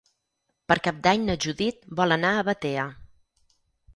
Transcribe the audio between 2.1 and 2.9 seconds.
anar a Batea.